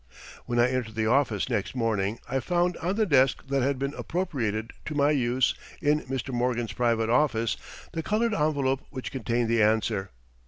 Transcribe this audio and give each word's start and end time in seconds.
When 0.47 0.57
I 0.59 0.67
entered 0.67 0.95
the 0.95 1.05
office 1.05 1.47
next 1.47 1.75
morning, 1.75 2.19
I 2.27 2.39
found 2.39 2.75
on 2.77 2.95
the 2.95 3.05
desk 3.05 3.45
that 3.49 3.61
had 3.61 3.77
been 3.77 3.93
appropriated 3.93 4.73
to 4.85 4.95
my 4.95 5.11
use 5.11 5.53
in 5.79 6.01
Mr. 6.05 6.33
Morgan's 6.33 6.73
private 6.73 7.11
office 7.11 7.55
the 7.91 8.01
colored 8.01 8.33
envelope 8.33 8.81
which 8.89 9.11
contained 9.11 9.47
the 9.47 9.61
answer. 9.61 10.09